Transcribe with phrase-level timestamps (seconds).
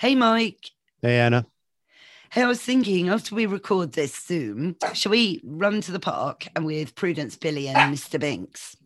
[0.00, 0.70] Hey, Mike.
[1.02, 1.44] Hey, Anna.
[2.30, 6.46] Hey, I was thinking after we record this Zoom, shall we run to the park
[6.56, 8.18] and with Prudence, Billy, and Mr.
[8.18, 8.78] Binks?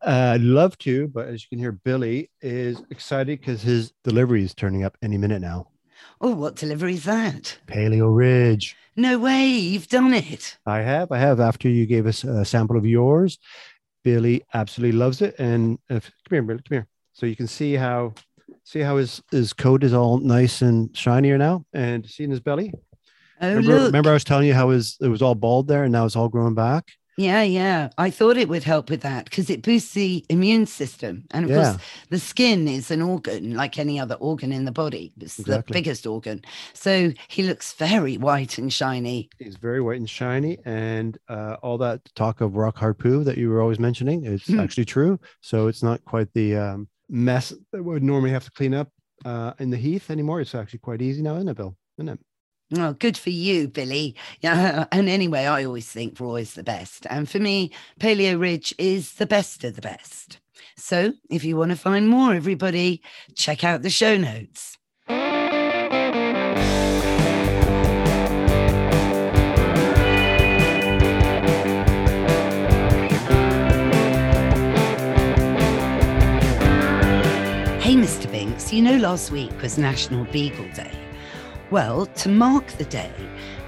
[0.00, 4.44] Uh, I'd love to, but as you can hear, Billy is excited because his delivery
[4.44, 5.68] is turning up any minute now.
[6.22, 7.58] Oh, what delivery is that?
[7.66, 8.78] Paleo Ridge.
[8.96, 10.56] No way, you've done it.
[10.64, 11.12] I have.
[11.12, 11.38] I have.
[11.38, 13.38] After you gave us a sample of yours,
[14.04, 15.34] Billy absolutely loves it.
[15.38, 16.88] And if, come here, Billy, come here.
[17.12, 18.14] So you can see how
[18.64, 22.40] see how his his coat is all nice and shinier now, and see in his
[22.40, 22.72] belly.
[23.40, 23.86] Oh, remember, look.
[23.86, 26.16] remember I was telling you how his it was all bald there, and now it's
[26.16, 26.90] all growing back.
[27.18, 27.88] Yeah, yeah.
[27.96, 31.24] I thought it would help with that because it boosts the immune system.
[31.30, 31.72] And of Yeah.
[31.72, 35.14] course, the skin is an organ like any other organ in the body.
[35.18, 36.42] It's the biggest organ.
[36.74, 39.30] So he looks very white and shiny.
[39.38, 43.38] He's very white and shiny, and uh, all that talk of rock hard poo that
[43.38, 44.60] you were always mentioning is Hmm.
[44.60, 45.18] actually true.
[45.40, 48.88] So it's not quite the um, mess that would normally have to clean up
[49.24, 50.40] uh, in the heath anymore.
[50.40, 51.76] It's actually quite easy now, isn't it, Bill?
[51.98, 52.20] Isn't it?
[52.76, 54.16] Oh, good for you, Billy.
[54.40, 54.86] Yeah.
[54.92, 57.06] And anyway, I always think we're always the best.
[57.08, 60.40] And for me, Paleo Ridge is the best of the best.
[60.76, 63.02] So if you want to find more, everybody,
[63.34, 64.78] check out the show notes.
[78.76, 80.92] You know last week was National Beagle Day.
[81.70, 83.10] Well, to mark the day,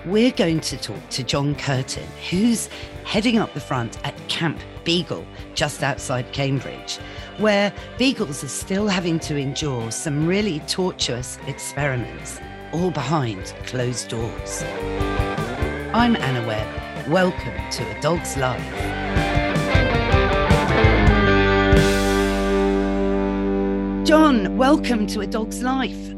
[0.05, 2.69] we're going to talk to John Curtin, who's
[3.05, 6.99] heading up the front at Camp Beagle, just outside Cambridge,
[7.39, 12.39] where beagles are still having to endure some really tortuous experiments,
[12.73, 14.63] all behind closed doors.
[15.95, 17.09] I'm Anna Webb.
[17.09, 19.08] Welcome to A Dog's Life.
[24.09, 26.09] John, welcome to A Dog's Life.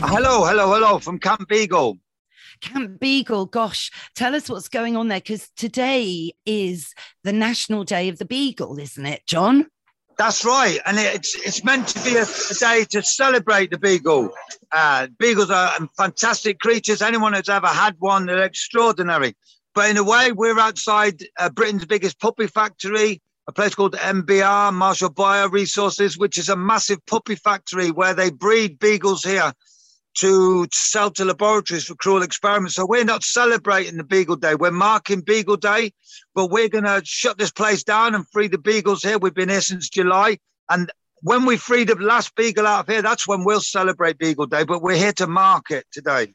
[0.00, 1.96] Hello, hello, hello from Camp Beagle.
[2.60, 8.08] Camp Beagle, gosh, tell us what's going on there because today is the National Day
[8.08, 9.68] of the Beagle, isn't it, John?
[10.18, 14.32] That's right, and it's it's meant to be a, a day to celebrate the beagle.
[14.72, 17.00] Uh, beagles are fantastic creatures.
[17.00, 19.36] Anyone who's ever had one, they're extraordinary.
[19.72, 24.72] But in a way, we're outside uh, Britain's biggest puppy factory, a place called MBR,
[24.72, 29.52] Marshall Bio Resources, which is a massive puppy factory where they breed beagles here
[30.14, 32.76] to sell to laboratories for cruel experiments.
[32.76, 34.54] So we're not celebrating the Beagle Day.
[34.54, 35.92] We're marking Beagle Day,
[36.34, 39.18] but we're going to shut this place down and free the beagles here.
[39.18, 40.38] We've been here since July.
[40.70, 40.90] And
[41.20, 44.64] when we free the last beagle out of here, that's when we'll celebrate Beagle Day.
[44.64, 46.32] But we're here to mark it today.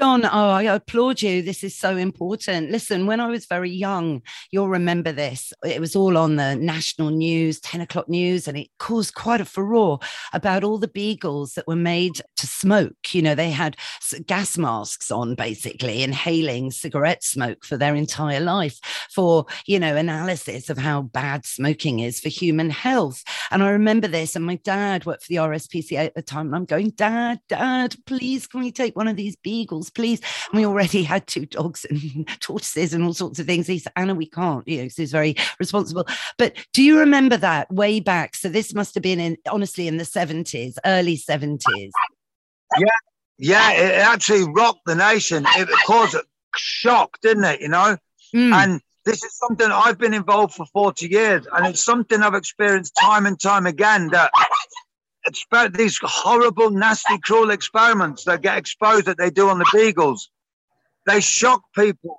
[0.00, 1.42] John, oh, I applaud you.
[1.42, 2.70] This is so important.
[2.70, 5.52] Listen, when I was very young, you'll remember this.
[5.66, 9.44] It was all on the national news, 10 o'clock news, and it caused quite a
[9.44, 9.98] furore
[10.32, 13.12] about all the beagles that were made to smoke.
[13.12, 13.76] You know, they had
[14.26, 18.80] gas masks on, basically, inhaling cigarette smoke for their entire life
[19.14, 23.22] for, you know, analysis of how bad smoking is for human health.
[23.50, 26.56] And I remember this, and my dad worked for the RSPCA at the time, and
[26.56, 30.20] I'm going, Dad, Dad, please, can we take one of these beagles, please?
[30.50, 33.66] And we already had two dogs and tortoises and all sorts of things.
[33.66, 36.06] He said, Anna, we can't, you know, so he's very responsible.
[36.38, 38.34] But do you remember that way back?
[38.34, 41.90] So this must have been in, honestly, in the 70s, early 70s.
[42.78, 42.86] Yeah,
[43.38, 45.44] yeah, it actually rocked the nation.
[45.56, 46.22] It caused a
[46.56, 47.60] shock, didn't it?
[47.60, 47.96] You know?
[48.34, 48.52] Mm.
[48.52, 52.96] And this is something I've been involved for 40 years, and it's something I've experienced
[53.00, 54.30] time and time again that
[55.28, 60.30] exper- these horrible, nasty, cruel experiments that get exposed that they do on the beagles,
[61.06, 62.18] they shock people.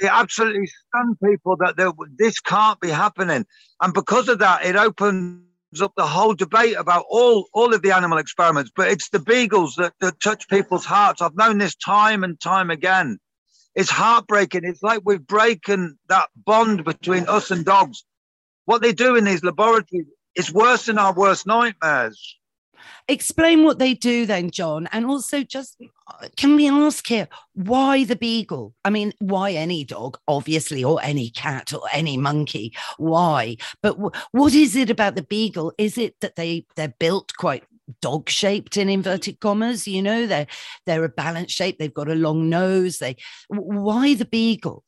[0.00, 1.76] It absolutely stun people that
[2.18, 3.46] this can't be happening.
[3.80, 5.40] And because of that, it opens
[5.80, 9.74] up the whole debate about all, all of the animal experiments, but it's the beagles
[9.76, 11.22] that, that touch people's hearts.
[11.22, 13.18] I've known this time and time again
[13.76, 14.62] it's heartbreaking.
[14.64, 18.04] It's like we've broken that bond between us and dogs.
[18.64, 22.36] What they do in these laboratories is worse than our worst nightmares.
[23.08, 24.88] Explain what they do then, John.
[24.92, 25.80] And also, just
[26.36, 28.74] can we ask here why the beagle?
[28.84, 32.74] I mean, why any dog, obviously, or any cat or any monkey?
[32.98, 33.56] Why?
[33.82, 35.72] But w- what is it about the beagle?
[35.78, 37.64] Is it that they they're built quite
[38.00, 39.86] dog shaped in inverted commas?
[39.86, 40.48] You know, they're
[40.84, 41.78] they're a balanced shape.
[41.78, 42.98] They've got a long nose.
[42.98, 43.16] They
[43.48, 44.84] why the beagle?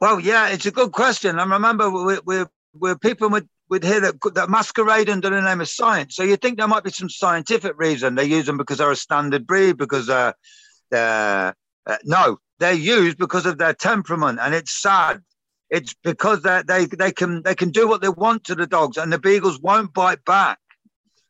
[0.00, 1.38] Well, yeah, it's a good question.
[1.38, 5.60] I remember we're, we're, we're people would, would hear that, that masquerade under the name
[5.60, 6.16] of science.
[6.16, 8.16] So you think there might be some scientific reason.
[8.16, 10.32] They use them because they're a standard breed, because uh,
[10.90, 11.54] they're,
[11.86, 14.40] uh, no, they're used because of their temperament.
[14.42, 15.22] And it's sad.
[15.70, 18.96] It's because they they they can they can do what they want to the dogs,
[18.96, 20.58] and the beagles won't bite back.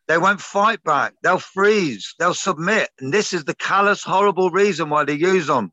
[0.08, 1.12] They won't fight back.
[1.22, 2.14] They'll freeze.
[2.18, 2.88] They'll submit.
[2.98, 5.72] And this is the callous, horrible reason why they use them.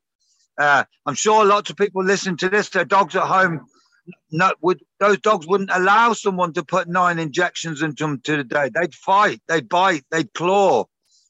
[0.58, 2.70] Uh, I'm sure lots of people listen to this.
[2.70, 3.66] Their dogs at home,
[4.32, 8.44] no, would those dogs wouldn't allow someone to put nine injections into them to the
[8.44, 8.70] day.
[8.74, 10.86] They'd fight, they'd bite, they'd claw.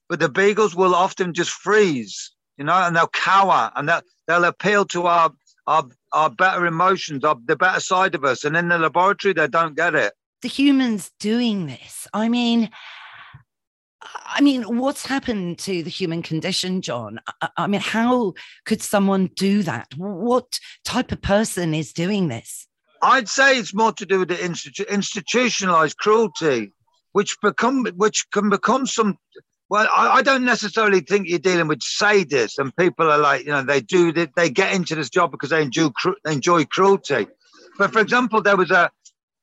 [0.10, 4.46] But the beagles will often just freeze, you know, and they'll cower and they'll, they'll
[4.46, 5.32] appeal to our
[5.68, 8.44] our our better emotions, our, the better side of us.
[8.44, 10.14] And in the laboratory, they don't get it.
[10.42, 12.08] The humans doing this.
[12.14, 12.70] I mean,
[14.26, 17.20] I mean, what's happened to the human condition, John?
[17.42, 18.34] I, I mean, how
[18.66, 19.88] could someone do that?
[19.98, 22.67] What type of person is doing this?
[23.02, 26.74] I'd say it's more to do with the institu- institutionalized cruelty,
[27.12, 29.18] which become which can become some.
[29.70, 33.52] Well, I, I, don't necessarily think you're dealing with sadists and people are like, you
[33.52, 35.90] know, they do they get into this job because they enjoy
[36.26, 37.28] enjoy cruelty.
[37.78, 38.90] But for example, there was a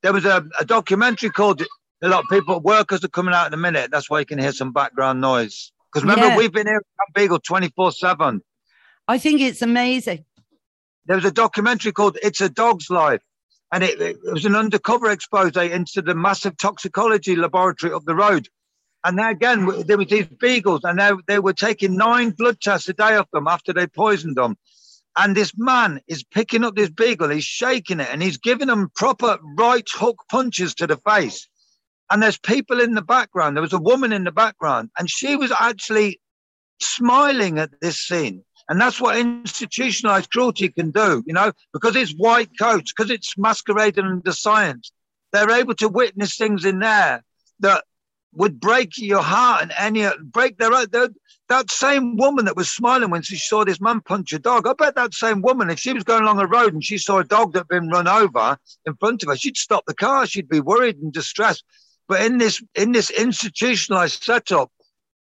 [0.03, 1.63] there was a, a documentary called
[2.05, 3.91] a lot of people, workers are coming out in a minute.
[3.91, 5.73] That's why you can hear some background noise.
[5.93, 6.37] Because remember, yeah.
[6.37, 8.43] we've been here at Beagle 24 7.
[9.09, 10.25] I think it's amazing.
[11.07, 13.23] There was a documentary called It's a Dog's Life,
[13.73, 18.49] and it, it was an undercover expose into the massive toxicology laboratory up the road.
[19.05, 22.89] And there again, there were these beagles, and they, they were taking nine blood tests
[22.89, 24.57] a day of them after they poisoned them.
[25.17, 28.91] And this man is picking up this beagle, he's shaking it, and he's giving them
[28.97, 31.49] proper right hook punches to the face
[32.11, 33.57] and there's people in the background.
[33.57, 36.21] There was a woman in the background, and she was actually
[36.81, 38.45] smiling at this scene.
[38.69, 43.37] And that's what institutionalized cruelty can do, you know, because it's white coats, because it's
[43.37, 44.91] masquerading under science.
[45.33, 47.23] They're able to witness things in there
[47.61, 47.85] that
[48.33, 51.09] would break your heart and any break their, their
[51.49, 54.67] that same woman that was smiling when she saw this man punch a dog.
[54.67, 57.19] I bet that same woman, if she was going along a road and she saw
[57.19, 58.57] a dog that had been run over
[58.87, 60.27] in front of her, she'd stop the car.
[60.27, 61.65] She'd be worried and distressed.
[62.09, 64.71] But in this in this institutionalized setup,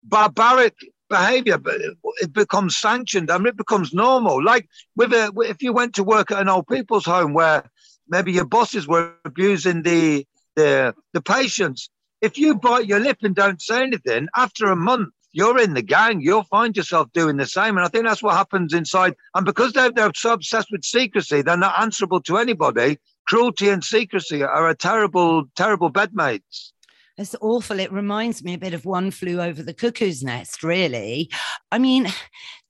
[0.05, 0.75] barbaric
[1.19, 1.77] behavior but
[2.25, 4.37] it becomes sanctioned I and mean, it becomes normal.
[4.53, 4.65] Like
[4.97, 7.61] with a if you went to work at an old people's home where
[8.09, 10.27] maybe your bosses were abusing the
[10.59, 11.81] the the patients,
[12.21, 15.83] if you bite your lip and don't say anything, after a month you're in the
[15.83, 16.21] gang.
[16.21, 19.15] You'll find yourself doing the same, and I think that's what happens inside.
[19.35, 22.99] And because they're they're so obsessed with secrecy, they're not answerable to anybody.
[23.27, 26.72] Cruelty and secrecy are a terrible, terrible bedmates.
[27.19, 27.79] It's awful.
[27.79, 31.31] It reminds me a bit of One Flew Over the Cuckoo's Nest, really.
[31.71, 32.09] I mean,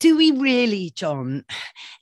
[0.01, 1.45] do we really, John,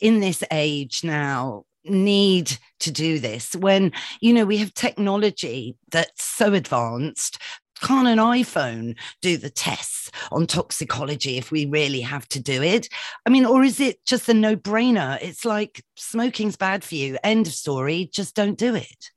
[0.01, 6.25] in this age now, need to do this when, you know, we have technology that's
[6.25, 7.39] so advanced?
[7.83, 12.89] Can't an iPhone do the tests on toxicology if we really have to do it?
[13.27, 15.19] I mean, or is it just a no brainer?
[15.23, 17.17] It's like smoking's bad for you.
[17.25, 18.11] End of story.
[18.13, 19.11] Just don't do it.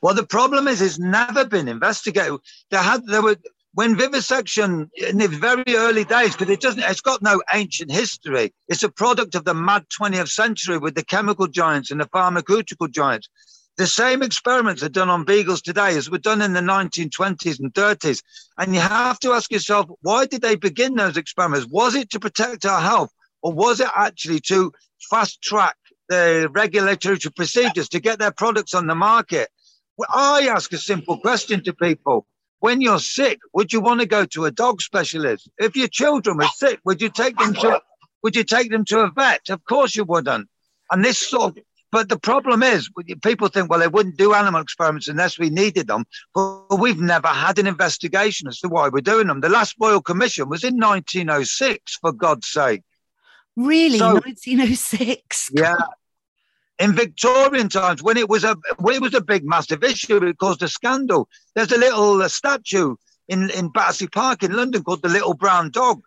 [0.00, 2.38] Well, the problem is it's never been investigated.
[2.70, 3.36] There had there were
[3.74, 8.52] when vivisection in the very early days, because it doesn't, it's got no ancient history.
[8.66, 12.88] It's a product of the mad 20th century with the chemical giants and the pharmaceutical
[12.88, 13.28] giants.
[13.76, 17.72] The same experiments are done on beagles today as were done in the 1920s and
[17.72, 18.20] 30s.
[18.56, 21.68] And you have to ask yourself, why did they begin those experiments?
[21.70, 23.12] Was it to protect our health,
[23.42, 24.72] or was it actually to
[25.08, 25.76] fast track
[26.08, 29.48] the regulatory procedures to get their products on the market?
[30.08, 32.26] I ask a simple question to people.
[32.60, 35.48] When you're sick, would you want to go to a dog specialist?
[35.58, 37.80] If your children were sick, would you take them to
[38.22, 39.48] would you take them to a vet?
[39.48, 40.48] Of course you wouldn't.
[40.90, 42.90] And this sort of, but the problem is
[43.22, 46.04] people think, well, they wouldn't do animal experiments unless we needed them.
[46.34, 49.40] But we've never had an investigation as to why we're doing them.
[49.40, 52.82] The last Royal Commission was in 1906, for God's sake.
[53.56, 53.98] Really?
[53.98, 55.50] So, 1906?
[55.54, 55.76] Yeah
[56.78, 60.38] in Victorian times when it was a when it was a big massive issue, it
[60.38, 61.28] caused a scandal.
[61.54, 62.94] There's a little uh, statue
[63.28, 66.02] in in Battersea Park in London called the Little Brown Dog,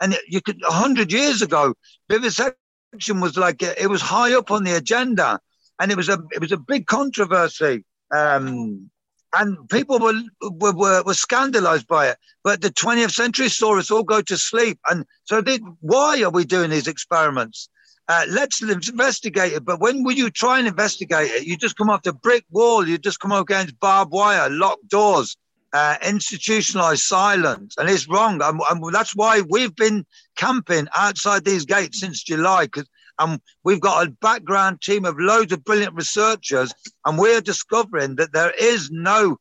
[0.00, 1.74] and you could hundred years ago,
[2.08, 5.40] vivisection was like it was high up on the agenda,
[5.80, 7.84] and it was a it was a big controversy.
[8.16, 8.90] Um,
[9.34, 12.16] and people were, were, were, were, scandalized by it.
[12.42, 14.78] But the 20th century saw us all go to sleep.
[14.88, 17.68] And so, they, why are we doing these experiments?
[18.08, 19.64] Uh, let's investigate it.
[19.64, 21.46] But when will you try and investigate it?
[21.46, 22.86] You just come off the brick wall.
[22.86, 25.36] You just come up against barbed wire, locked doors,
[25.72, 27.74] uh, institutionalized silence.
[27.78, 28.40] And it's wrong.
[28.42, 32.86] And, and, that's why we've been camping outside these gates since July because
[33.18, 36.72] and we've got a background team of loads of brilliant researchers.
[37.04, 39.38] And we're discovering that there is no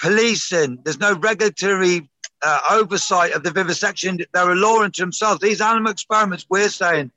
[0.00, 2.10] policing, there's no regulatory
[2.42, 4.18] uh, oversight of the vivisection.
[4.32, 5.40] They're a law unto themselves.
[5.40, 7.10] These animal experiments, we're saying,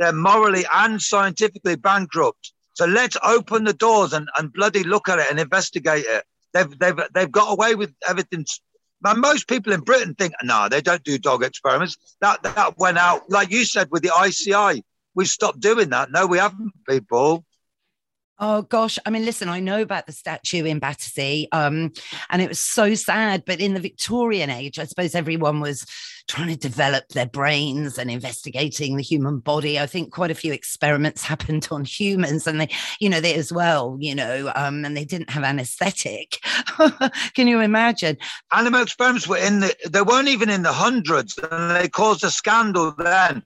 [0.00, 2.52] they're morally and scientifically bankrupt.
[2.72, 6.24] So let's open the doors and, and bloody look at it and investigate it.
[6.54, 8.46] They've, they've, they've got away with everything
[9.04, 12.16] And most people in Britain think, no, they don't do dog experiments.
[12.22, 14.82] That that went out, like you said, with the ICI.
[15.14, 16.10] We've stopped doing that.
[16.10, 17.44] No, we haven't, people.
[18.42, 21.92] Oh gosh, I mean, listen, I know about the statue in Battersea, um,
[22.30, 23.44] and it was so sad.
[23.44, 25.84] But in the Victorian age, I suppose everyone was
[26.26, 29.78] trying to develop their brains and investigating the human body.
[29.78, 33.52] I think quite a few experiments happened on humans, and they, you know, they as
[33.52, 36.38] well, you know, um, and they didn't have anaesthetic.
[37.34, 38.16] Can you imagine?
[38.54, 42.30] Animal experiments were in the, they weren't even in the hundreds, and they caused a
[42.30, 43.36] scandal then.
[43.36, 43.42] A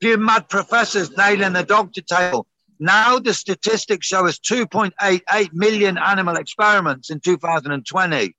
[0.00, 2.48] Few mad professors nailing the dog to tail
[2.84, 8.36] now the statistics show us 2.88 million animal experiments in 2020.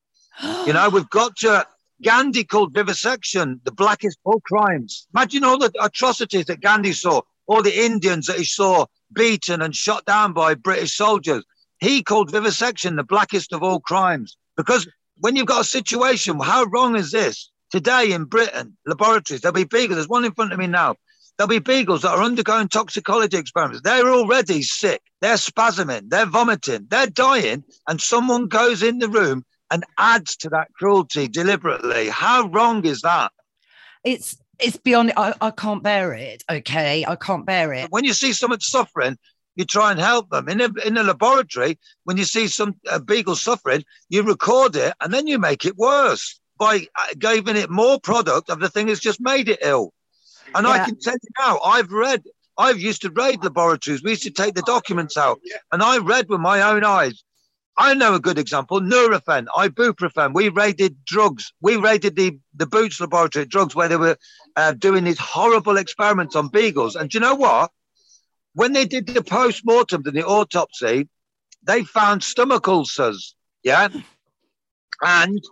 [0.65, 1.65] you know, we've got to.
[2.03, 5.07] Gandhi called vivisection the blackest of all crimes.
[5.15, 9.73] Imagine all the atrocities that Gandhi saw, all the Indians that he saw beaten and
[9.73, 11.45] shot down by British soldiers.
[11.79, 14.37] He called vivisection the blackest of all crimes.
[14.57, 14.87] Because
[15.19, 17.49] when you've got a situation, how wrong is this?
[17.71, 19.95] Today in Britain, laboratories, there'll be bigger.
[19.95, 20.95] There's one in front of me now.
[21.37, 23.81] There'll be beagles that are undergoing toxicology experiments.
[23.81, 25.01] They're already sick.
[25.21, 26.09] They're spasming.
[26.09, 26.87] They're vomiting.
[26.89, 27.63] They're dying.
[27.87, 32.07] And someone goes in the room and adds to that cruelty deliberately.
[32.07, 33.31] How wrong is that?
[34.03, 36.43] It's it's beyond I, I can't bear it.
[36.49, 37.05] Okay.
[37.05, 37.91] I can't bear it.
[37.91, 39.17] When you see someone suffering,
[39.55, 40.47] you try and help them.
[40.47, 44.93] In a, in a laboratory, when you see some a beagle suffering, you record it
[45.01, 48.87] and then you make it worse by uh, giving it more product of the thing
[48.87, 49.91] that's just made it ill.
[50.53, 50.73] And yeah.
[50.73, 52.23] I can tell you now, I've read,
[52.57, 54.03] I've used to raid laboratories.
[54.03, 55.39] We used to take the documents out,
[55.71, 57.23] and I read with my own eyes.
[57.77, 60.33] I know a good example, Nurofen, ibuprofen.
[60.33, 61.51] We raided drugs.
[61.59, 64.17] We raided the, the Boots laboratory drugs where they were
[64.55, 66.95] uh, doing these horrible experiments on beagles.
[66.95, 67.71] And do you know what?
[68.53, 71.09] When they did the post-mortem, and the autopsy,
[71.63, 73.35] they found stomach ulcers.
[73.61, 73.89] Yeah.
[75.01, 75.43] And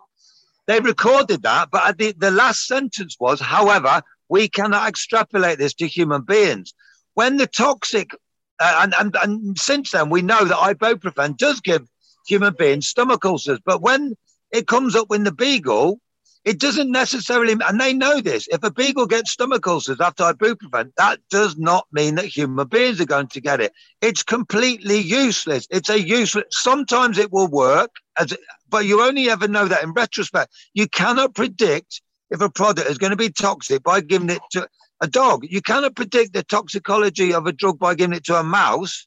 [0.65, 1.71] they recorded that.
[1.71, 4.01] But the, the last sentence was, however,
[4.33, 6.73] we cannot extrapolate this to human beings.
[7.13, 8.15] When the toxic,
[8.59, 11.87] uh, and, and, and since then, we know that ibuprofen does give
[12.25, 13.59] human beings stomach ulcers.
[13.63, 14.15] But when
[14.51, 15.99] it comes up in the beagle,
[16.45, 18.47] it doesn't necessarily, and they know this.
[18.47, 22.99] If a beagle gets stomach ulcers after ibuprofen, that does not mean that human beings
[22.99, 23.71] are going to get it.
[24.01, 25.67] It's completely useless.
[25.69, 26.45] It's a useless.
[26.49, 28.35] Sometimes it will work, as,
[28.67, 30.51] but you only ever know that in retrospect.
[30.73, 32.01] You cannot predict
[32.33, 34.67] if a product is going to be toxic by giving it to
[35.01, 35.45] a dog.
[35.47, 39.05] You cannot predict the toxicology of a drug by giving it to a mouse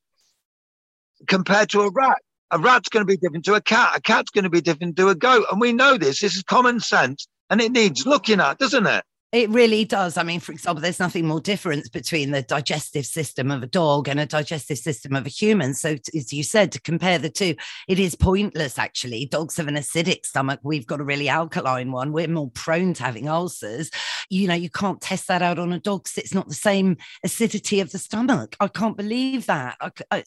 [1.26, 2.18] compared to a rat.
[2.52, 3.96] A rat's going to be different to a cat.
[3.96, 5.46] A cat's going to be different to a goat.
[5.50, 6.20] And we know this.
[6.20, 9.04] This is common sense and it needs looking at, doesn't it?
[9.36, 10.16] It really does.
[10.16, 14.08] I mean, for example, there's nothing more difference between the digestive system of a dog
[14.08, 15.74] and a digestive system of a human.
[15.74, 17.54] So, as you said, to compare the two,
[17.86, 19.26] it is pointless, actually.
[19.26, 20.60] Dogs have an acidic stomach.
[20.62, 22.12] We've got a really alkaline one.
[22.12, 23.90] We're more prone to having ulcers.
[24.30, 26.96] You know, you can't test that out on a dog because it's not the same
[27.22, 28.56] acidity of the stomach.
[28.58, 29.76] I can't believe that.
[30.10, 30.24] I,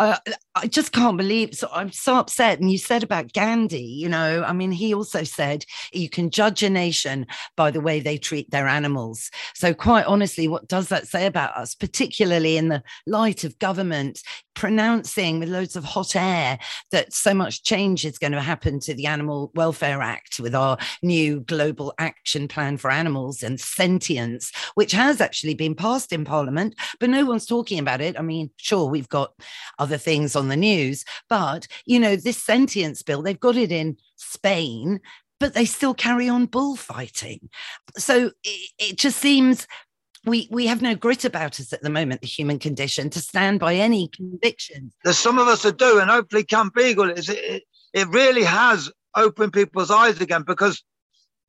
[0.00, 0.16] uh,
[0.54, 1.54] I just can't believe.
[1.54, 2.58] So I'm so upset.
[2.58, 6.62] And you said about Gandhi, you know, I mean, he also said you can judge
[6.62, 9.30] a nation by the way they treat their animals.
[9.54, 14.22] So, quite honestly, what does that say about us, particularly in the light of government
[14.54, 16.58] pronouncing with loads of hot air
[16.90, 20.76] that so much change is going to happen to the Animal Welfare Act with our
[21.02, 26.74] new global action plan for animals and sentience, which has actually been passed in Parliament,
[26.98, 28.18] but no one's talking about it.
[28.18, 29.32] I mean, sure, we've got
[29.78, 33.96] other things on the news, but you know, this sentience bill, they've got it in
[34.16, 35.00] Spain,
[35.40, 37.48] but they still carry on bullfighting.
[37.96, 39.66] So it, it just seems
[40.24, 43.58] we we have no grit about us at the moment, the human condition, to stand
[43.58, 44.92] by any convictions.
[45.02, 48.90] There's some of us that do, and hopefully Camp Beagle is it, it really has
[49.16, 50.82] opened people's eyes again because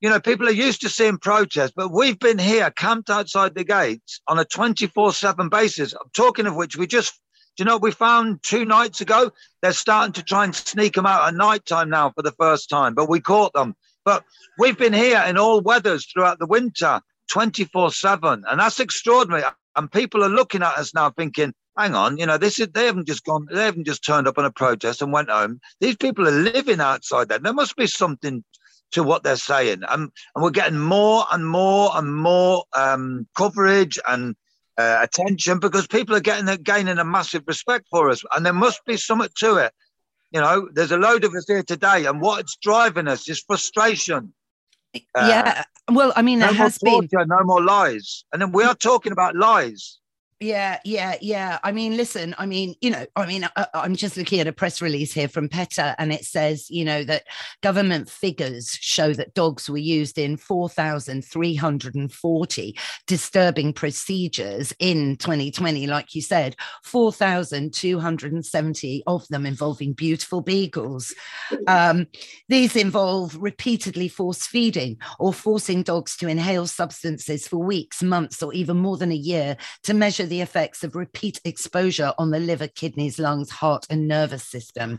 [0.00, 3.64] you know people are used to seeing protests, but we've been here camped outside the
[3.64, 5.94] gates on a 24/7 basis.
[6.14, 7.20] Talking of which, we just
[7.56, 9.30] do you know we found two nights ago?
[9.60, 12.70] They're starting to try and sneak them out at night time now for the first
[12.70, 13.74] time, but we caught them.
[14.04, 14.24] But
[14.58, 18.44] we've been here in all weathers throughout the winter, 24 7.
[18.48, 19.44] And that's extraordinary.
[19.76, 22.86] And people are looking at us now thinking, hang on, you know, this is they
[22.86, 25.60] haven't just gone, they haven't just turned up on a protest and went home.
[25.80, 27.38] These people are living outside there.
[27.38, 28.44] There must be something
[28.92, 29.82] to what they're saying.
[29.88, 34.36] And, and we're getting more and more and more um, coverage and
[34.78, 38.84] uh, attention because people are getting gaining a massive respect for us, and there must
[38.86, 39.72] be something to it.
[40.32, 44.32] You know, there's a load of us here today, and what's driving us is frustration.
[44.94, 48.52] Uh, yeah, well, I mean, no there has torture, been no more lies, and then
[48.52, 49.98] we are talking about lies.
[50.42, 51.60] Yeah, yeah, yeah.
[51.62, 54.52] I mean, listen, I mean, you know, I mean, I, am just looking at a
[54.52, 57.28] press release here from PETA and it says, you know, that
[57.62, 65.86] government figures show that dogs were used in 4,340 disturbing procedures in 2020.
[65.86, 71.14] Like you said, 4,270 of them involving beautiful beagles.
[71.68, 72.08] Um,
[72.48, 78.52] these involve repeatedly force feeding or forcing dogs to inhale substances for weeks, months, or
[78.52, 82.66] even more than a year to measure the effects of repeat exposure on the liver,
[82.66, 84.98] kidneys, lungs, heart, and nervous system.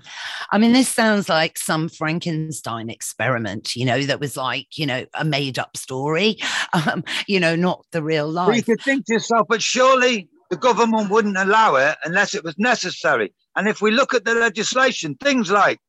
[0.52, 5.08] I mean, this sounds like some Frankenstein experiment, you know, that was like, you know,
[5.16, 6.38] a made up story,
[6.74, 8.48] um, you know, not the real life.
[8.48, 12.44] Well, you could think to yourself, but surely the government wouldn't allow it unless it
[12.44, 13.34] was necessary.
[13.56, 15.80] And if we look at the legislation, things like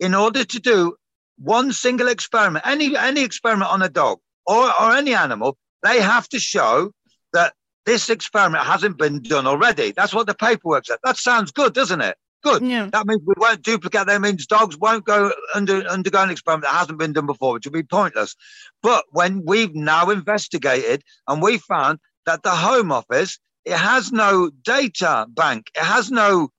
[0.00, 0.96] in order to do
[1.36, 6.26] one single experiment, any any experiment on a dog or, or any animal, they have
[6.30, 6.90] to show
[7.34, 7.52] that
[7.86, 9.92] this experiment hasn't been done already.
[9.92, 10.98] That's what the paperwork said.
[11.04, 12.16] That sounds good, doesn't it?
[12.42, 12.62] Good.
[12.62, 12.88] Yeah.
[12.92, 14.06] That means we won't duplicate.
[14.06, 17.64] That means dogs won't go under undergo an experiment that hasn't been done before, which
[17.64, 18.36] would be pointless.
[18.82, 24.50] But when we've now investigated and we found that the Home Office it has no
[24.62, 26.50] data bank, it has no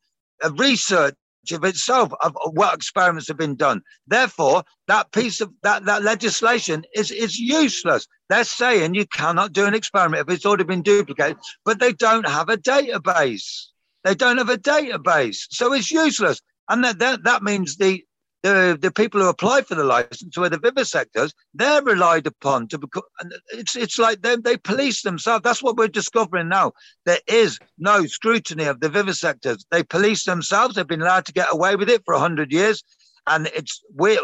[0.43, 1.13] uh, research
[1.51, 3.81] of itself of what experiments have been done.
[4.07, 8.07] Therefore, that piece of that, that legislation is, is useless.
[8.29, 12.27] They're saying you cannot do an experiment if it's already been duplicated, but they don't
[12.27, 13.67] have a database.
[14.03, 15.47] They don't have a database.
[15.49, 16.41] So it's useless.
[16.69, 18.03] And that, that, that means the,
[18.45, 22.67] the, the people who apply for the license, who are the vivisectors, they're relied upon
[22.67, 23.03] to become.
[23.51, 25.41] It's it's like they they police themselves.
[25.43, 26.73] That's what we're discovering now.
[27.07, 29.65] There is no scrutiny of the vivisectors.
[29.71, 30.75] They police themselves.
[30.75, 32.83] They've been allowed to get away with it for hundred years,
[33.27, 34.19] and it's we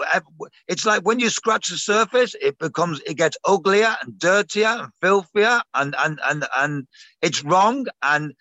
[0.68, 4.92] It's like when you scratch the surface, it becomes it gets uglier and dirtier and
[5.02, 6.88] filthier, and and and and
[7.22, 8.34] it's wrong and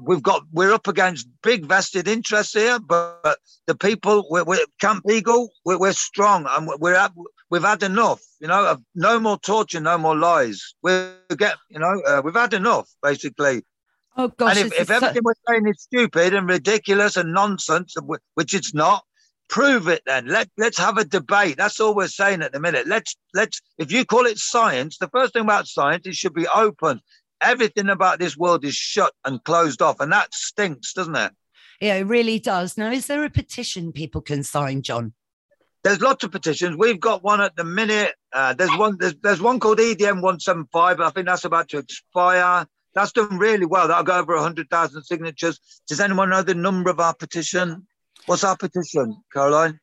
[0.00, 5.04] we've got we're up against big vested interests here, but the people we're, we're Camp
[5.06, 7.12] Beagle, we're, we're strong and we're at,
[7.50, 8.20] we've had enough.
[8.40, 10.74] You know, of no more torture, no more lies.
[10.82, 10.92] We
[11.36, 13.62] get, you know, uh, we've had enough, basically.
[14.16, 14.56] Oh gosh!
[14.56, 15.22] And if, if everything so...
[15.24, 17.94] we're saying is stupid and ridiculous and nonsense,
[18.34, 19.04] which it's not,
[19.48, 20.26] prove it then.
[20.26, 21.56] Let let's have a debate.
[21.56, 22.86] That's all we're saying at the minute.
[22.86, 26.46] Let's let's if you call it science, the first thing about science, it should be
[26.48, 27.00] open
[27.44, 31.32] everything about this world is shut and closed off, and that stinks, doesn't it?
[31.80, 32.78] Yeah, it really does.
[32.78, 35.12] Now, is there a petition people can sign, John?
[35.82, 36.76] There's lots of petitions.
[36.76, 38.14] We've got one at the minute.
[38.32, 38.96] Uh, there's one.
[38.98, 41.00] There's, there's one called EDM 175.
[41.00, 42.66] I think that's about to expire.
[42.94, 43.88] That's done really well.
[43.88, 45.60] That'll go over 100,000 signatures.
[45.86, 47.86] Does anyone know the number of our petition?
[48.26, 49.78] What's our petition, Caroline?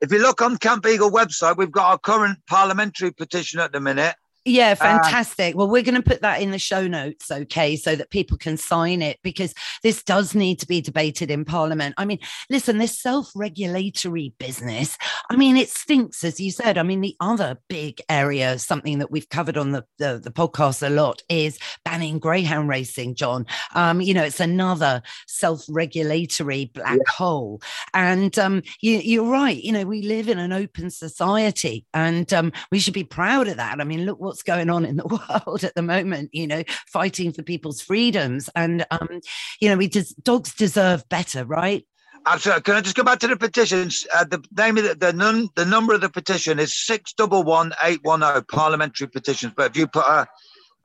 [0.00, 3.80] If you look on Camp Beagle website, we've got our current parliamentary petition at the
[3.80, 5.54] minute, yeah, uh, fantastic.
[5.54, 8.36] Uh, well, we're going to put that in the show notes, okay, so that people
[8.36, 11.94] can sign it because this does need to be debated in Parliament.
[11.96, 12.18] I mean,
[12.50, 14.98] listen, this self regulatory business,
[15.30, 16.76] I mean, it stinks, as you said.
[16.78, 20.86] I mean, the other big area, something that we've covered on the, the, the podcast
[20.86, 23.46] a lot, is banning greyhound racing, John.
[23.74, 27.12] Um, you know, it's another self regulatory black yeah.
[27.12, 27.62] hole.
[27.94, 29.62] And um, you, are right.
[29.62, 33.56] You know, we live in an open society and um, we should be proud of
[33.56, 33.80] that.
[33.80, 35.06] I mean, look what what's going on in the
[35.46, 38.48] world at the moment, you know, fighting for people's freedoms.
[38.56, 39.20] And, um,
[39.60, 41.86] you know, we just, dogs deserve better, right?
[42.24, 42.62] Absolutely.
[42.62, 44.06] Can I just go back to the petitions?
[44.14, 47.42] Uh, the name of the, the, num- the number of the petition is six double
[47.42, 49.52] one eight one zero parliamentary petitions.
[49.54, 50.26] But if you put a,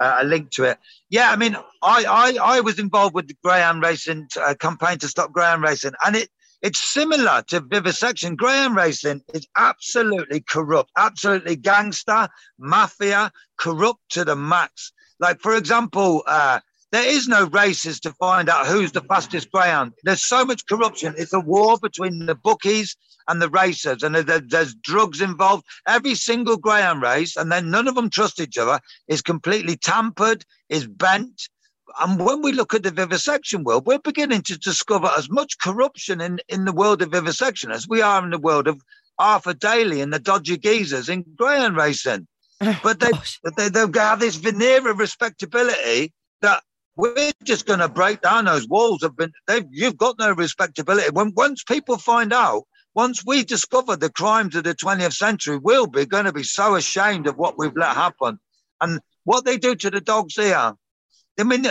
[0.01, 0.79] a link to it,
[1.11, 2.05] yeah, I mean, I
[2.43, 6.15] I, I was involved with the greyhound racing uh, campaign to stop greyhound racing, and
[6.15, 6.29] it
[6.61, 8.35] it's similar to vivisection.
[8.35, 14.91] Greyhound racing is absolutely corrupt, absolutely gangster, mafia, corrupt to the max.
[15.19, 16.59] Like, for example, uh,
[16.91, 19.93] there is no races to find out who's the fastest greyhound.
[20.03, 21.15] There's so much corruption.
[21.17, 22.95] It's a war between the bookies
[23.27, 25.65] and the racers, and there's drugs involved.
[25.85, 30.45] Every single greyhound race, and then none of them trust each other, is completely tampered,
[30.69, 31.49] is bent,
[31.99, 36.21] and when we look at the vivisection world, we're beginning to discover as much corruption
[36.21, 38.81] in, in the world of vivisection as we are in the world of
[39.17, 42.27] Arthur Daley and the dodgy geezers in greyhound racing.
[42.61, 43.11] Oh, but they,
[43.55, 46.63] they, they've got this veneer of respectability that
[46.95, 49.03] we're just going to break down those walls.
[49.03, 51.11] Have been, they've, you've got no respectability.
[51.11, 52.63] When once people find out,
[52.95, 56.75] once we discover the crimes of the 20th century, we'll be going to be so
[56.75, 58.39] ashamed of what we've let happen.
[58.81, 60.73] And what they do to the dogs here,
[61.39, 61.65] I mean,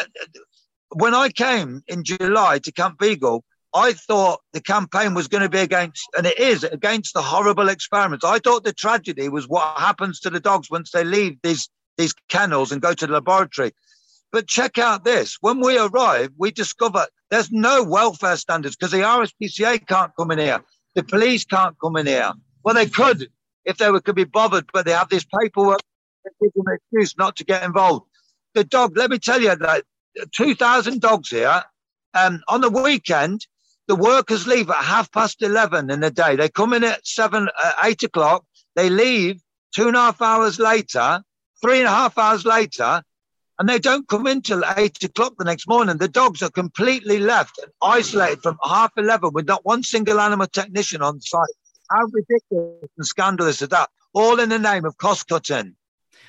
[0.90, 5.48] when I came in July to Camp Beagle, I thought the campaign was going to
[5.48, 8.24] be against, and it is against the horrible experiments.
[8.24, 12.14] I thought the tragedy was what happens to the dogs once they leave these these
[12.28, 13.72] kennels and go to the laboratory.
[14.30, 15.38] But check out this.
[15.40, 20.38] When we arrive, we discover there's no welfare standards because the RSPCA can't come in
[20.38, 20.62] here.
[20.94, 22.32] The police can't come in here.
[22.62, 23.28] Well, they could
[23.66, 25.80] if they were, could be bothered, but they have this paperwork
[26.24, 28.05] that gives them an excuse not to get involved.
[28.56, 29.84] The dog, let me tell you that
[30.34, 31.62] 2,000 dogs here.
[32.14, 33.46] Um, on the weekend,
[33.86, 36.36] the workers leave at half past 11 in the day.
[36.36, 38.46] They come in at seven, uh, eight o'clock.
[38.74, 39.42] They leave
[39.74, 41.22] two and a half hours later,
[41.60, 43.02] three and a half hours later,
[43.58, 45.98] and they don't come in till eight o'clock the next morning.
[45.98, 50.46] The dogs are completely left and isolated from half 11 with not one single animal
[50.46, 51.42] technician on site.
[51.90, 53.90] How ridiculous and scandalous is that?
[54.14, 55.76] All in the name of cost cutting.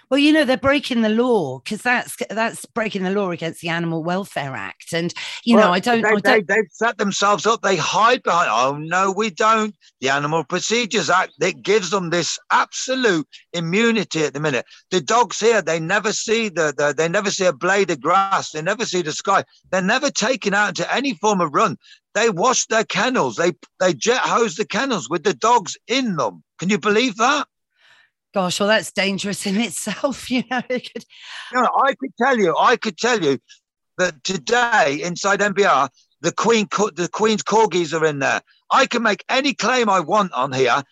[0.09, 3.67] Well, you know they're breaking the law because that's that's breaking the law against the
[3.67, 6.01] Animal Welfare Act, and you well, know I don't.
[6.01, 6.47] They, I don't...
[6.47, 7.61] They, have set themselves up.
[7.61, 8.49] They hide behind.
[8.49, 9.75] Oh no, we don't.
[9.99, 14.65] The Animal Procedures Act that gives them this absolute immunity at the minute.
[14.91, 18.51] The dogs here, they never see the, the they never see a blade of grass.
[18.51, 19.43] They never see the sky.
[19.71, 21.75] They're never taken out into any form of run.
[22.13, 23.35] They wash their kennels.
[23.35, 26.43] They they jet hose the kennels with the dogs in them.
[26.59, 27.47] Can you believe that?
[28.37, 30.29] Gosh, well, that's dangerous in itself.
[30.29, 31.05] You know, it could...
[31.55, 33.39] know, I could tell you, I could tell you
[33.97, 35.89] that today inside MBR,
[36.21, 38.41] the Queen, the Queen's corgis are in there.
[38.69, 40.83] I can make any claim I want on here,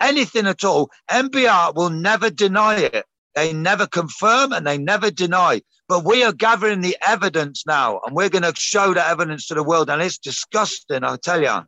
[0.00, 0.90] anything at all.
[1.10, 3.04] MBR will never deny it.
[3.34, 5.62] They never confirm and they never deny.
[5.88, 9.54] But we are gathering the evidence now, and we're going to show the evidence to
[9.54, 9.90] the world.
[9.90, 11.62] And it's disgusting, I tell you.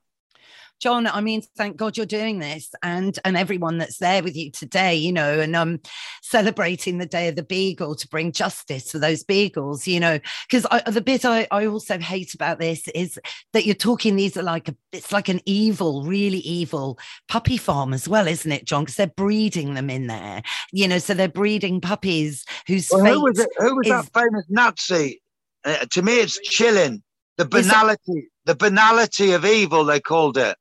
[0.81, 4.51] John, I mean, thank God you're doing this and and everyone that's there with you
[4.51, 5.81] today, you know, and um
[6.23, 10.67] celebrating the day of the beagle to bring justice for those beagles, you know, because
[10.87, 13.19] the bit I, I also hate about this is
[13.53, 17.93] that you're talking these are like a it's like an evil, really evil puppy farm
[17.95, 18.83] as well, isn't it, John?
[18.85, 23.23] Because they're breeding them in there, you know, so they're breeding puppies whose well, who
[23.23, 25.23] was, it, who was is, that famous Nazi?
[25.65, 27.03] Uh, to me, it's chilling.
[27.37, 30.57] The banality, the banality of evil, they called it.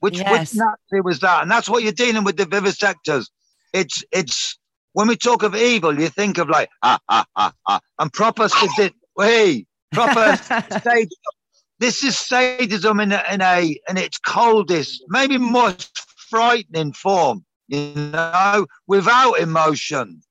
[0.00, 0.52] Which, yes.
[0.52, 1.42] which Nazi was that?
[1.42, 3.26] And that's what you're dealing with the vivisectors.
[3.72, 4.58] It's it's
[4.92, 8.48] when we talk of evil, you think of like ah ah ah ah and proper
[8.48, 8.92] sadism.
[9.18, 11.08] Hey, proper sadism.
[11.78, 17.44] This is sadism in a, in a in its coldest, maybe most frightening form.
[17.68, 20.22] You know, without emotion.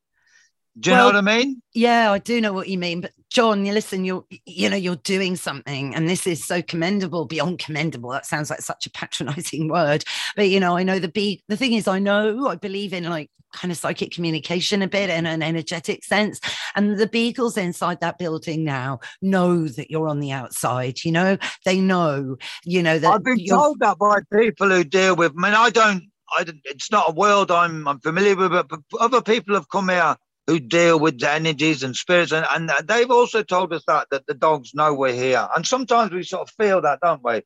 [0.80, 1.62] Do you well, know what I mean?
[1.74, 3.02] Yeah, I do know what you mean.
[3.02, 7.26] But John, you listen, you're you know, you're doing something, and this is so commendable,
[7.26, 8.12] beyond commendable.
[8.12, 10.04] That sounds like such a patronizing word.
[10.36, 13.04] But you know, I know the big the thing is I know I believe in
[13.06, 16.40] like kind of psychic communication a bit in an energetic sense.
[16.76, 21.38] And the beagles inside that building now know that you're on the outside, you know,
[21.64, 25.42] they know, you know, that I've been told that by people who deal with I
[25.42, 29.56] mean, I don't I, it's not a world I'm, I'm familiar with, but other people
[29.56, 30.16] have come here
[30.48, 32.32] who deal with the energies and spirits.
[32.32, 35.48] And, and they've also told us that, that the dogs know we're here.
[35.56, 37.42] And sometimes we sort of feel that, don't we?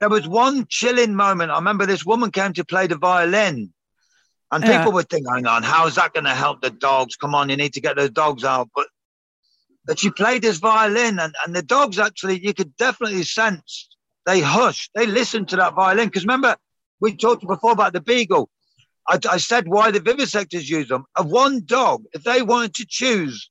[0.00, 1.50] There was one chilling moment.
[1.50, 3.72] I remember this woman came to play the violin.
[4.52, 4.88] And people yeah.
[4.88, 7.16] were thinking, hang on, how is that going to help the dogs?
[7.16, 8.68] Come on, you need to get those dogs out.
[8.74, 8.86] But
[9.86, 13.88] but she played this violin, and, and the dogs actually, you could definitely sense
[14.26, 16.08] they hushed, they listened to that violin.
[16.08, 16.56] Because remember,
[17.00, 18.48] we talked before about the beagle.
[19.08, 21.04] I, I said why the vivisectors use them.
[21.16, 23.50] Of one dog, if they wanted to choose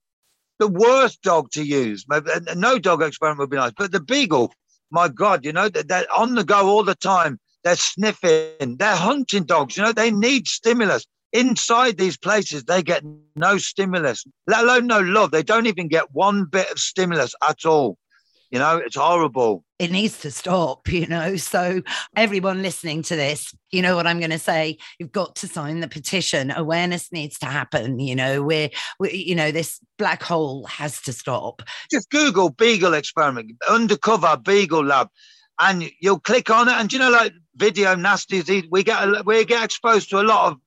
[0.60, 4.00] the worst dog to use, maybe, uh, no dog experiment would be nice, but the
[4.00, 4.54] beagle,
[4.92, 7.40] my God, you know, they're on the go all the time.
[7.64, 11.06] They're sniffing, they're hunting dogs, you know, they need stimulus.
[11.32, 13.04] Inside these places, they get
[13.36, 15.32] no stimulus, let alone no love.
[15.32, 17.98] They don't even get one bit of stimulus at all.
[18.54, 19.66] You know, it's horrible.
[19.80, 21.38] It needs to stop, you know.
[21.38, 21.82] So,
[22.16, 24.78] everyone listening to this, you know what I'm going to say.
[25.00, 26.52] You've got to sign the petition.
[26.52, 28.00] Awareness needs to happen.
[28.00, 31.64] You know, we're, we, you know, this black hole has to stop.
[31.90, 35.10] Just Google Beagle experiment, undercover Beagle lab,
[35.60, 36.74] and you'll click on it.
[36.74, 40.60] And you know, like video nasties, we get we get exposed to a lot of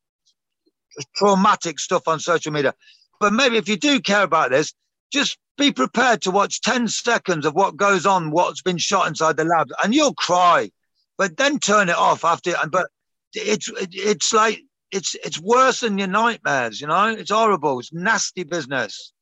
[1.14, 2.74] traumatic stuff on social media.
[3.20, 4.74] But maybe if you do care about this,
[5.12, 9.36] just be prepared to watch 10 seconds of what goes on, what's been shot inside
[9.36, 10.70] the lab, and you'll cry.
[11.18, 12.54] But then turn it off after.
[12.60, 12.88] And but
[13.32, 16.80] it's it's like it's it's worse than your nightmares.
[16.80, 17.78] You know, it's horrible.
[17.80, 19.12] It's nasty business.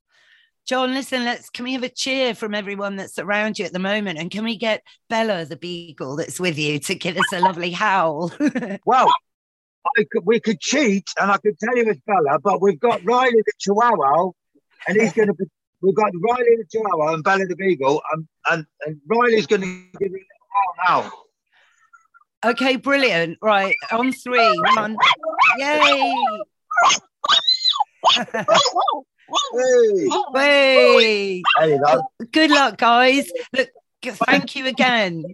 [0.66, 3.78] John, listen, let's can we have a cheer from everyone that's around you at the
[3.78, 4.18] moment?
[4.18, 7.70] And can we get Bella the beagle that's with you to give us a lovely
[7.70, 8.32] howl?
[8.86, 9.12] well,
[10.10, 13.42] could, we could cheat and I could tell you it's Bella, but we've got Riley
[13.44, 14.30] the Chihuahua
[14.88, 15.34] and he's going to
[15.84, 19.60] We've got Riley the Chihuahua and Bella the Beagle, and, um, and, and Riley's going
[19.60, 21.12] to give you a now.
[22.42, 23.36] Okay, brilliant.
[23.42, 24.58] Right, on three.
[24.76, 24.96] One.
[25.58, 26.14] Yay.
[29.56, 32.02] Hey, Hey, go.
[32.30, 33.30] good luck, guys.
[33.52, 33.68] Look,
[34.02, 35.24] thank you again.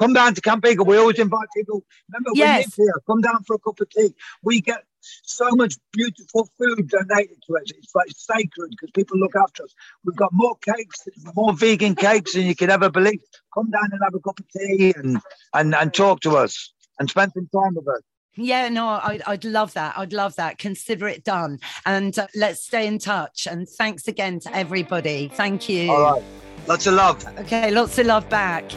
[0.00, 0.84] Come down to Camp Beagle.
[0.86, 1.84] We always invite people.
[2.10, 2.66] Remember, we Yes.
[2.78, 2.94] live here.
[3.06, 4.14] Come down for a cup of tea.
[4.42, 4.84] We get
[5.24, 7.64] so much beautiful food donated to us.
[7.76, 9.74] It's like sacred because people look after us.
[10.04, 13.20] We've got more cakes, more vegan cakes than you could ever believe.
[13.54, 15.20] Come down and have a cup of tea and
[15.54, 18.02] and, and talk to us and spend some time with us.
[18.36, 19.98] Yeah, no, I'd, I'd love that.
[19.98, 20.58] I'd love that.
[20.58, 21.58] Consider it done.
[21.84, 23.48] And uh, let's stay in touch.
[23.50, 25.28] And thanks again to everybody.
[25.34, 25.90] Thank you.
[25.90, 26.22] All right.
[26.68, 27.26] Lots of love.
[27.38, 28.70] Okay, lots of love back.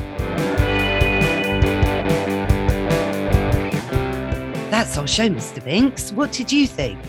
[4.81, 5.63] That's our show, Mr.
[5.63, 6.11] Binks.
[6.11, 6.99] What did you think?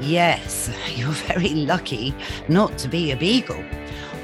[0.00, 2.12] Yes, you're very lucky
[2.48, 3.62] not to be a beagle.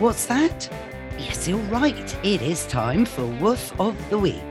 [0.01, 0.69] What's that?
[1.17, 2.17] Yes, you're right.
[2.25, 4.43] It is time for Woof of the Week.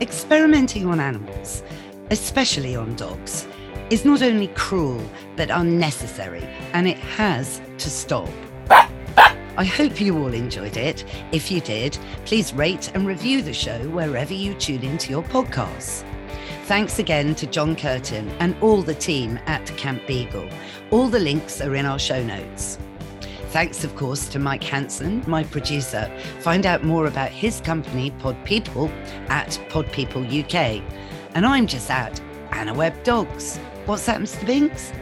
[0.00, 1.62] Experimenting on animals,
[2.10, 3.46] especially on dogs,
[3.90, 5.04] is not only cruel
[5.36, 8.30] but unnecessary, and it has to stop.
[8.70, 11.04] I hope you all enjoyed it.
[11.30, 16.07] If you did, please rate and review the show wherever you tune into your podcasts.
[16.68, 20.46] Thanks again to John Curtin and all the team at Camp Beagle.
[20.90, 22.78] All the links are in our show notes.
[23.52, 26.12] Thanks, of course, to Mike Hanson, my producer.
[26.40, 28.90] Find out more about his company, Pod People,
[29.30, 30.82] at Pod People UK.
[31.34, 33.56] And I'm just at Anna Webb Dogs.
[33.86, 34.44] What's that, Mr.
[34.44, 34.92] Binks?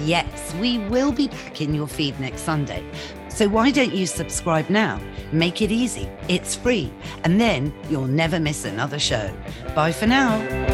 [0.00, 2.84] Yes, we will be back in your feed next Sunday.
[3.28, 5.00] So why don't you subscribe now?
[5.30, 6.10] Make it easy.
[6.26, 6.92] It's free.
[7.22, 9.32] And then you'll never miss another show.
[9.76, 10.71] Bye for now.